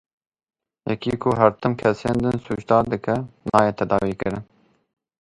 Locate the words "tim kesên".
1.61-2.17